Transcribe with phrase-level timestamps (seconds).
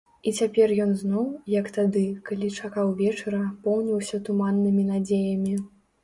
[0.29, 1.25] І цяпер ён зноў,
[1.55, 5.53] як тады, калі чакаў вечара, поўніўся туманнымі надзеямі.